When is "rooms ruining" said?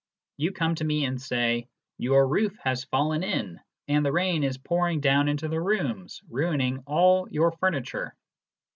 5.61-6.79